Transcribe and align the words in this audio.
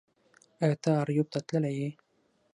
ایا 0.63 0.75
ته 0.83 0.89
اریوب 1.01 1.27
ته 1.33 1.39
تللی 1.47 1.73
یې 1.79 1.89